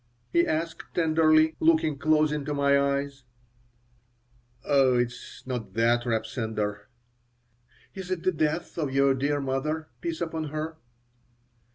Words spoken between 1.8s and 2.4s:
close